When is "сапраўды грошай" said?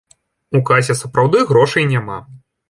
1.01-1.87